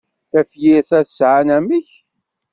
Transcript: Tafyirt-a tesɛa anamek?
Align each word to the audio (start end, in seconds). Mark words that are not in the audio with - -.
Tafyirt-a 0.31 0.99
tesɛa 1.07 1.35
anamek? 1.41 1.87